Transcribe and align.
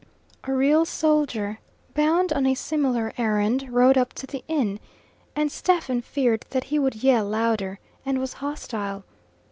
A 0.45 0.51
real 0.51 0.83
soldier, 0.83 1.59
bound 1.93 2.33
on 2.33 2.47
a 2.47 2.55
similar 2.55 3.13
errand, 3.19 3.67
rode 3.71 3.99
up 3.99 4.13
to 4.13 4.25
the 4.25 4.43
inn, 4.47 4.79
and 5.35 5.51
Stephen 5.51 6.01
feared 6.01 6.43
that 6.49 6.63
he 6.63 6.79
would 6.79 7.03
yell 7.03 7.25
louder, 7.25 7.77
and 8.03 8.17
was 8.17 8.33
hostile. 8.41 9.03